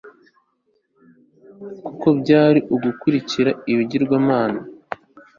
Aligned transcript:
kuko 1.85 2.05
byaba 2.19 2.47
ari 2.51 2.61
ugukurikira 2.75 3.51
ibigirwamana 3.71 4.59